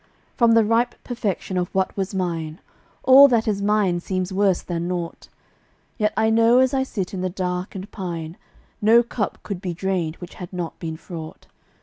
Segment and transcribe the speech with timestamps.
[0.35, 2.59] From the ripe perfection of what was mine,
[3.03, 5.27] All that is mine seems worse than naught;
[5.99, 8.35] Yet I know as I sit in the dark and pine,
[8.81, 11.45] No cup could be drained which had not been fraught.